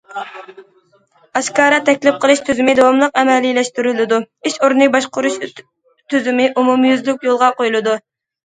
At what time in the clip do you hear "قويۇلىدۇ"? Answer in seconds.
7.63-7.99